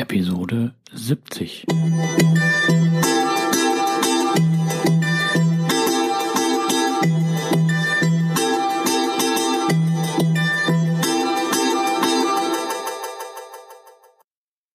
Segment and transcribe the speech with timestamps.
[0.00, 1.66] Episode 70.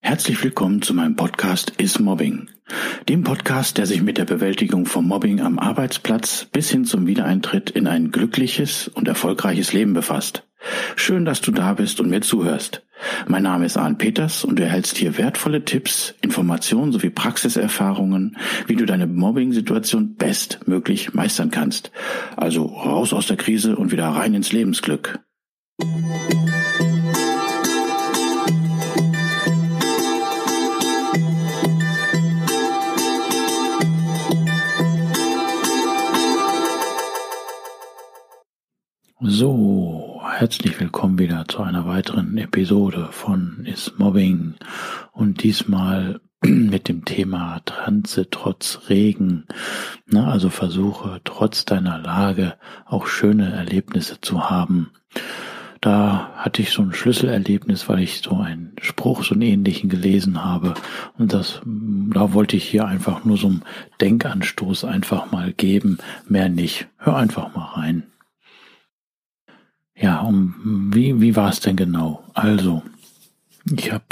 [0.01, 2.51] Herzlich willkommen zu meinem Podcast Is Mobbing,
[3.09, 7.71] dem Podcast, der sich mit der Bewältigung von Mobbing am Arbeitsplatz bis hin zum Wiedereintritt
[7.71, 10.43] in ein glückliches und erfolgreiches Leben befasst.
[10.95, 12.83] Schön, dass du da bist und mir zuhörst.
[13.27, 18.75] Mein Name ist Arne Peters und du erhältst hier wertvolle Tipps, Informationen sowie Praxiserfahrungen, wie
[18.75, 21.91] du deine Mobbing-Situation bestmöglich meistern kannst.
[22.37, 25.19] Also raus aus der Krise und wieder rein ins Lebensglück.
[40.45, 44.53] Herzlich willkommen wieder zu einer weiteren Episode von Is Mobbing
[45.11, 49.47] und diesmal mit dem Thema Transe trotz Regen.
[50.05, 54.91] Na, also versuche trotz deiner Lage auch schöne Erlebnisse zu haben.
[55.81, 60.45] Da hatte ich so ein Schlüsselerlebnis, weil ich so einen Spruch, so einen ähnlichen gelesen
[60.45, 60.75] habe.
[61.17, 63.63] Und das, da wollte ich hier einfach nur so einen
[63.99, 65.97] Denkanstoß einfach mal geben,
[66.29, 66.87] mehr nicht.
[66.99, 68.03] Hör einfach mal rein.
[69.97, 72.23] Ja, um wie, wie war es denn genau?
[72.33, 72.83] Also,
[73.71, 74.03] ich habe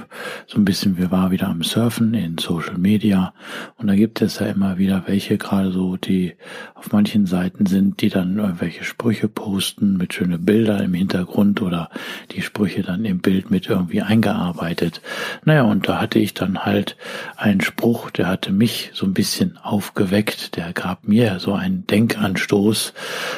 [0.47, 3.33] so ein bisschen, wir waren wieder am Surfen in Social Media
[3.77, 6.35] und da gibt es ja immer wieder welche, gerade so, die
[6.75, 11.89] auf manchen Seiten sind, die dann irgendwelche Sprüche posten mit schöne Bilder im Hintergrund oder
[12.31, 15.01] die Sprüche dann im Bild mit irgendwie eingearbeitet.
[15.45, 16.97] Naja, und da hatte ich dann halt
[17.37, 22.93] einen Spruch, der hatte mich so ein bisschen aufgeweckt, der gab mir so einen Denkanstoß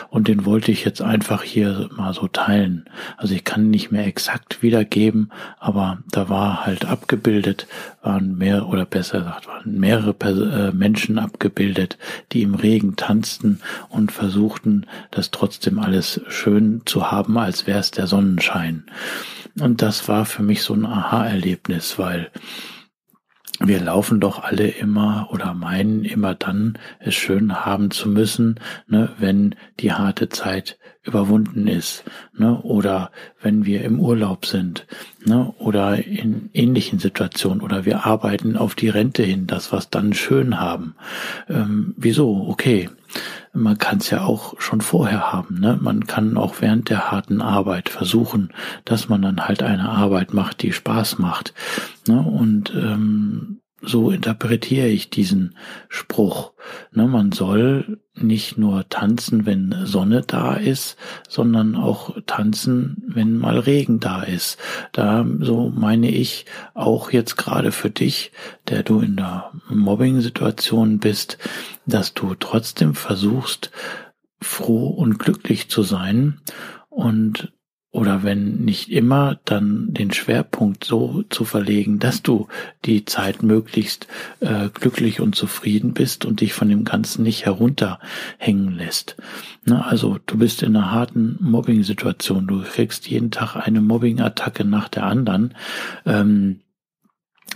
[0.10, 2.86] und den wollte ich jetzt einfach hier mal so teilen.
[3.18, 7.68] Also ich kann nicht mehr exakt wiedergeben, aber da war halt abgebildet,
[8.02, 11.98] waren mehr oder besser gesagt, waren mehrere äh, Menschen abgebildet,
[12.32, 17.92] die im Regen tanzten und versuchten, das trotzdem alles schön zu haben, als wäre es
[17.92, 18.86] der Sonnenschein.
[19.60, 22.30] Und das war für mich so ein Aha-Erlebnis, weil
[23.60, 29.10] wir laufen doch alle immer oder meinen immer dann, es schön haben zu müssen, ne,
[29.18, 33.12] wenn die harte Zeit überwunden ist, ne, oder
[33.42, 34.88] wenn wir im Urlaub sind,
[35.24, 40.14] ne, oder in ähnlichen Situationen, oder wir arbeiten auf die Rente hin, das was dann
[40.14, 40.96] schön haben.
[41.48, 42.48] Ähm, wieso?
[42.50, 42.90] Okay.
[43.54, 45.62] Man kann es ja auch schon vorher haben.
[45.62, 45.80] Ne?
[45.82, 48.50] Man kann auch während der harten Arbeit versuchen,
[48.84, 51.54] dass man dann halt eine Arbeit macht, die Spaß macht.
[52.08, 52.22] Ne?
[52.22, 55.56] Und ähm, so interpretiere ich diesen
[55.90, 56.54] Spruch.
[56.92, 63.60] Ne, man soll nicht nur tanzen, wenn Sonne da ist, sondern auch tanzen, wenn mal
[63.60, 64.58] Regen da ist.
[64.92, 68.32] Da, so meine ich, auch jetzt gerade für dich,
[68.70, 71.38] der du in der Mobbing-Situation bist,
[71.86, 73.72] dass du trotzdem versuchst,
[74.42, 76.40] froh und glücklich zu sein
[76.90, 77.52] und
[77.96, 82.50] oder wenn nicht immer, dann den Schwerpunkt so zu verlegen, dass du
[82.84, 84.08] die Zeit möglichst
[84.42, 89.16] äh, glücklich und zufrieden bist und dich von dem Ganzen nicht herunterhängen lässt.
[89.64, 94.90] Ne, also du bist in einer harten Mobbing-Situation, du kriegst jeden Tag eine Mobbing-Attacke nach
[94.90, 95.56] der anderen,
[96.06, 96.60] ähm,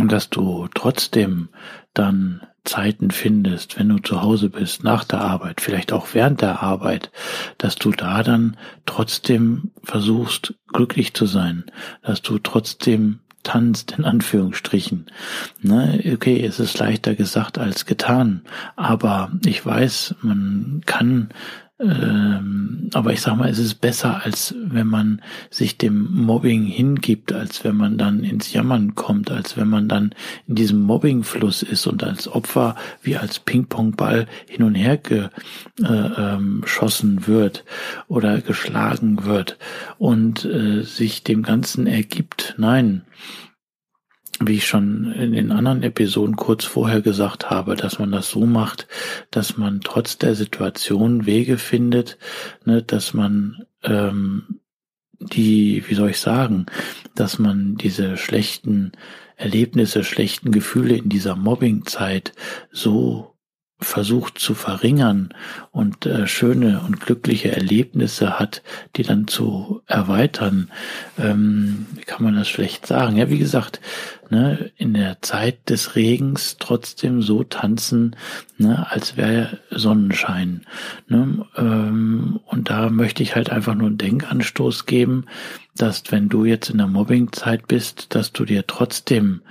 [0.01, 1.49] dass du trotzdem
[1.93, 6.61] dann Zeiten findest, wenn du zu Hause bist, nach der Arbeit, vielleicht auch während der
[6.61, 7.11] Arbeit,
[7.57, 11.65] dass du da dann trotzdem versuchst, glücklich zu sein,
[12.01, 15.07] dass du trotzdem tanzt, in Anführungsstrichen.
[15.61, 18.43] Ne, okay, es ist leichter gesagt als getan,
[18.75, 21.29] aber ich weiß, man kann
[21.79, 27.31] ähm, aber ich sag mal, es ist besser, als wenn man sich dem Mobbing hingibt,
[27.31, 30.13] als wenn man dann ins Jammern kommt, als wenn man dann
[30.47, 37.21] in diesem Mobbingfluss ist und als Opfer wie als Ping-Pong-Ball hin und her geschossen äh,
[37.21, 37.63] ähm, wird
[38.07, 39.57] oder geschlagen wird
[39.97, 42.55] und äh, sich dem Ganzen ergibt.
[42.57, 43.03] Nein,
[44.39, 48.45] wie ich schon in den anderen Episoden kurz vorher gesagt habe, dass man das so
[48.45, 48.87] macht,
[49.31, 52.17] dass man trotz der Situation Wege findet,
[52.65, 54.59] ne, dass man ähm,
[55.19, 56.67] die, wie soll ich sagen,
[57.15, 58.93] dass man diese schlechten
[59.35, 62.33] Erlebnisse, schlechten Gefühle in dieser Mobbingzeit
[62.71, 63.35] so
[63.79, 65.29] versucht zu verringern
[65.71, 68.61] und äh, schöne und glückliche Erlebnisse hat,
[68.97, 70.69] die dann zu erweitern,
[71.17, 73.15] ähm, kann man das schlecht sagen?
[73.15, 73.79] Ja, wie gesagt,
[74.29, 78.17] ne, in der Zeit des Regens trotzdem so tanzen,
[78.57, 80.61] ne, als wäre Sonnenschein.
[81.07, 85.25] Ne, ähm, und da möchte ich halt einfach nur einen Denkanstoß geben,
[85.77, 89.41] dass wenn du jetzt in der Mobbingzeit bist, dass du dir trotzdem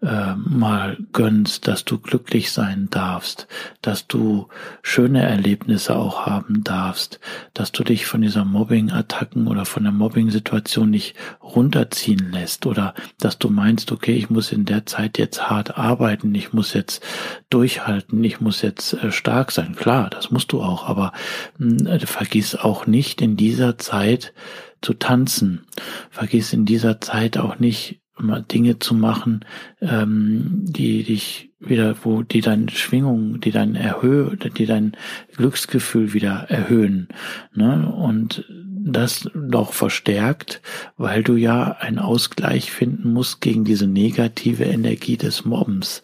[0.00, 3.48] äh, mal gönnst, dass du glücklich sein darfst,
[3.82, 4.48] dass du
[4.82, 7.18] schöne Erlebnisse auch haben darfst,
[7.52, 13.38] dass du dich von dieser Mobbing-Attacken oder von der Mobbing-Situation nicht runterziehen lässt oder dass
[13.38, 17.04] du meinst, okay, ich muss in der Zeit jetzt hart arbeiten, ich muss jetzt
[17.50, 19.74] durchhalten, ich muss jetzt äh, stark sein.
[19.74, 21.12] Klar, das musst du auch, aber
[21.58, 24.32] hm, vergiss auch nicht in dieser Zeit
[24.80, 25.66] zu tanzen.
[26.10, 29.44] Vergiss in dieser Zeit auch nicht mal Dinge zu machen,
[29.80, 34.96] ähm, die dich wieder, wo die deine Schwingung, die dein erhöh, die dein
[35.36, 37.08] Glücksgefühl wieder erhöhen.
[37.54, 37.90] Ne?
[37.90, 38.44] Und
[38.92, 40.62] das noch verstärkt,
[40.96, 46.02] weil du ja einen Ausgleich finden musst gegen diese negative Energie des Mobbens.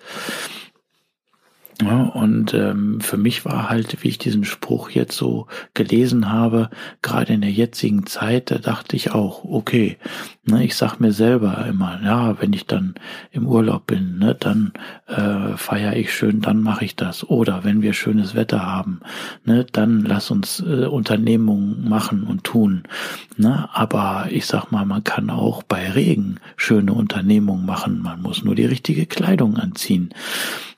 [1.83, 6.71] Ja, und ähm, für mich war halt, wie ich diesen Spruch jetzt so gelesen habe,
[7.03, 9.99] gerade in der jetzigen Zeit, da dachte ich auch, okay,
[10.47, 12.95] ne, ich sag mir selber immer, ja, wenn ich dann
[13.31, 14.73] im Urlaub bin, ne, dann
[15.07, 17.25] äh, feiere ich schön, dann mache ich das.
[17.25, 19.01] Oder wenn wir schönes Wetter haben,
[19.45, 22.85] ne, dann lass uns äh, Unternehmungen machen und tun.
[23.37, 23.69] Ne?
[23.73, 28.03] Aber ich sag mal, man kann auch bei Regen schöne Unternehmungen machen.
[28.03, 30.11] Man muss nur die richtige Kleidung anziehen.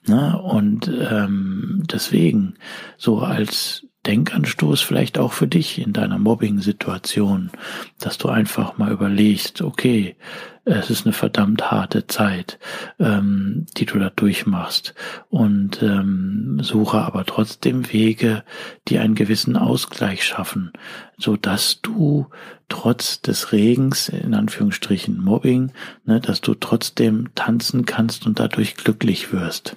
[0.06, 0.40] Ne?
[0.40, 2.54] Und ähm, deswegen,
[2.96, 7.50] so als Denkanstoß vielleicht auch für dich in deiner Mobbing-Situation,
[7.98, 10.16] dass du einfach mal überlegst, okay,
[10.64, 12.58] es ist eine verdammt harte Zeit,
[12.98, 14.94] ähm, die du da durchmachst
[15.30, 18.42] und ähm, suche aber trotzdem Wege,
[18.88, 20.72] die einen gewissen Ausgleich schaffen,
[21.18, 22.26] so dass du
[22.68, 25.72] trotz des Regens, in Anführungsstrichen Mobbing,
[26.04, 29.76] ne, dass du trotzdem tanzen kannst und dadurch glücklich wirst.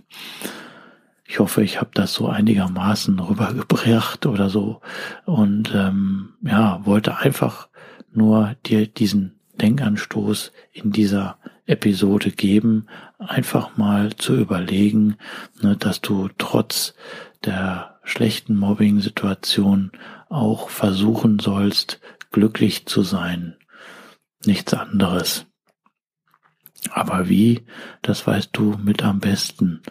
[1.31, 4.81] Ich hoffe, ich habe das so einigermaßen rübergebracht oder so
[5.25, 7.69] und ähm, ja, wollte einfach
[8.11, 11.37] nur dir diesen Denkanstoß in dieser
[11.67, 12.87] Episode geben,
[13.19, 15.17] einfach mal zu überlegen,
[15.61, 16.95] ne, dass du trotz
[17.45, 19.91] der schlechten Mobbing-Situation
[20.29, 23.55] auch versuchen sollst, glücklich zu sein.
[24.45, 25.45] Nichts anderes.
[26.89, 27.67] Aber wie,
[28.01, 29.83] das weißt du mit am besten.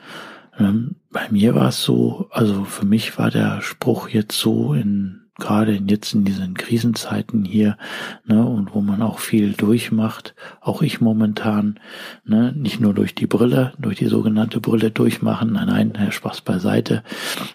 [0.58, 5.28] Ähm, bei mir war es so, also für mich war der Spruch jetzt so in
[5.38, 7.78] gerade jetzt in diesen Krisenzeiten hier,
[8.26, 11.78] ne, und wo man auch viel durchmacht, auch ich momentan,
[12.24, 16.40] ne, nicht nur durch die Brille, durch die sogenannte Brille durchmachen, nein, nein, Herr Spaß
[16.40, 17.04] beiseite,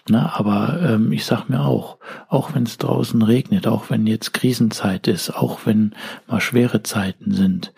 [0.08, 1.98] ne, aber ähm, ich sag mir auch,
[2.28, 5.94] auch wenn es draußen regnet, auch wenn jetzt Krisenzeit ist, auch wenn
[6.26, 7.74] mal schwere Zeiten sind,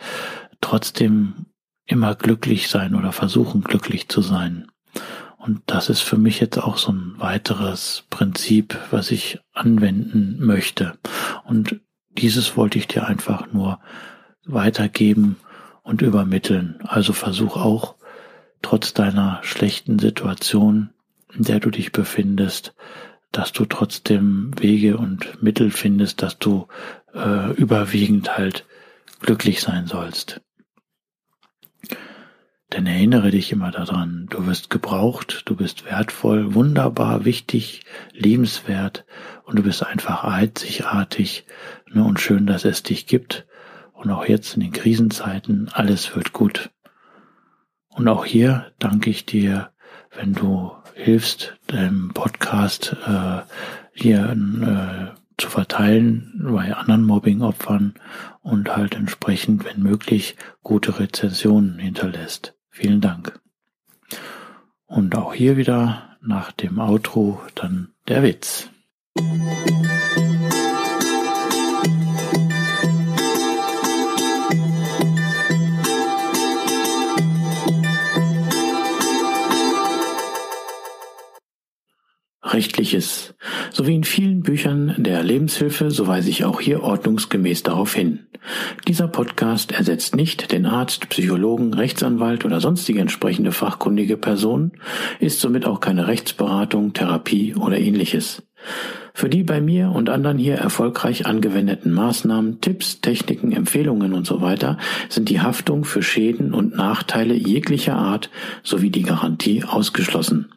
[0.60, 1.46] trotzdem
[1.84, 4.68] immer glücklich sein oder versuchen glücklich zu sein.
[5.38, 10.98] Und das ist für mich jetzt auch so ein weiteres Prinzip, was ich anwenden möchte.
[11.44, 13.78] Und dieses wollte ich dir einfach nur
[14.44, 15.36] weitergeben
[15.82, 16.78] und übermitteln.
[16.82, 17.94] Also versuch auch,
[18.62, 20.90] trotz deiner schlechten Situation,
[21.32, 22.74] in der du dich befindest,
[23.30, 26.66] dass du trotzdem Wege und Mittel findest, dass du
[27.14, 28.64] äh, überwiegend halt
[29.20, 30.40] glücklich sein sollst.
[32.76, 39.06] Denn erinnere dich immer daran, du wirst gebraucht, du bist wertvoll, wunderbar, wichtig, liebenswert
[39.44, 41.46] und du bist einfach einzigartig
[41.90, 43.46] ne, und schön, dass es dich gibt.
[43.94, 46.68] Und auch jetzt in den Krisenzeiten, alles wird gut.
[47.88, 49.70] Und auch hier danke ich dir,
[50.14, 53.40] wenn du hilfst, dem Podcast äh,
[53.94, 57.94] hier äh, zu verteilen bei anderen Mobbing-Opfern
[58.42, 62.55] und halt entsprechend, wenn möglich, gute Rezensionen hinterlässt.
[62.78, 63.40] Vielen Dank.
[64.84, 68.68] Und auch hier wieder nach dem Outro dann der Witz.
[82.42, 83.25] Rechtliches.
[83.76, 88.20] So wie in vielen Büchern der Lebenshilfe, so weise ich auch hier ordnungsgemäß darauf hin.
[88.88, 94.72] Dieser Podcast ersetzt nicht den Arzt, Psychologen, Rechtsanwalt oder sonstige entsprechende fachkundige Person,
[95.20, 98.44] ist somit auch keine Rechtsberatung, Therapie oder ähnliches.
[99.12, 104.40] Für die bei mir und anderen hier erfolgreich angewendeten Maßnahmen, Tipps, Techniken, Empfehlungen und so
[104.40, 104.78] weiter
[105.10, 108.30] sind die Haftung für Schäden und Nachteile jeglicher Art
[108.62, 110.48] sowie die Garantie ausgeschlossen.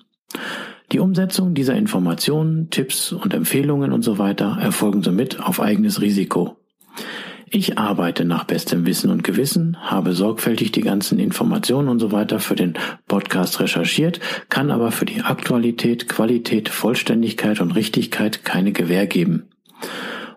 [0.91, 6.58] Die Umsetzung dieser Informationen, Tipps und Empfehlungen und so weiter erfolgen somit auf eigenes Risiko.
[7.51, 12.39] Ich arbeite nach bestem Wissen und Gewissen, habe sorgfältig die ganzen Informationen und so weiter
[12.39, 12.74] für den
[13.08, 14.19] Podcast recherchiert,
[14.50, 19.50] kann aber für die Aktualität, Qualität, Vollständigkeit und Richtigkeit keine Gewähr geben.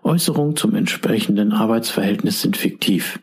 [0.03, 3.19] Äußerungen zum entsprechenden Arbeitsverhältnis sind fiktiv.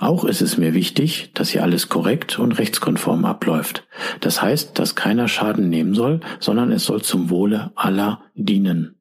[0.00, 3.86] Auch ist es mir wichtig, dass hier alles korrekt und rechtskonform abläuft.
[4.20, 8.94] Das heißt, dass keiner Schaden nehmen soll, sondern es soll zum Wohle aller dienen.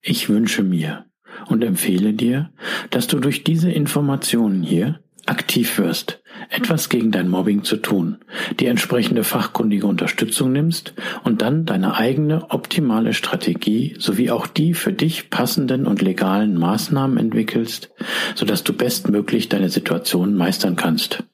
[0.00, 1.06] Ich wünsche mir
[1.48, 2.50] und empfehle dir,
[2.90, 8.18] dass du durch diese Informationen hier aktiv wirst, etwas gegen dein Mobbing zu tun,
[8.58, 10.94] die entsprechende fachkundige Unterstützung nimmst
[11.24, 17.18] und dann deine eigene optimale Strategie sowie auch die für dich passenden und legalen Maßnahmen
[17.18, 17.90] entwickelst,
[18.34, 21.24] sodass du bestmöglich deine Situation meistern kannst.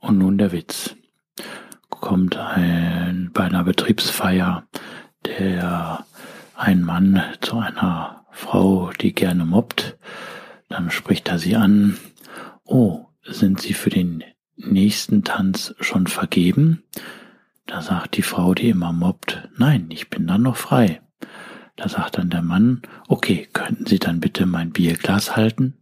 [0.00, 0.94] Und nun der Witz.
[1.88, 4.66] Kommt ein, bei einer Betriebsfeier
[5.24, 6.04] der
[6.54, 9.95] ein Mann zu einer Frau, die gerne mobbt,
[10.76, 11.96] dann spricht er sie an.
[12.64, 14.22] Oh, sind Sie für den
[14.56, 16.82] nächsten Tanz schon vergeben?
[17.64, 21.00] Da sagt die Frau, die immer mobbt, nein, ich bin dann noch frei.
[21.76, 25.74] Da sagt dann der Mann, okay, könnten Sie dann bitte mein Bierglas halten?